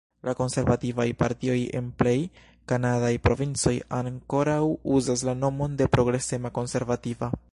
La 0.27 0.33
konservativaj 0.37 1.05
partioj 1.19 1.57
en 1.79 1.91
plej 1.99 2.13
kanadaj 2.71 3.11
provincoj 3.27 3.75
ankoraŭ 3.99 4.59
uzas 5.01 5.25
la 5.31 5.39
nomon 5.45 5.79
de 5.83 5.91
Progresema 5.97 6.57
Konservativa. 6.59 7.35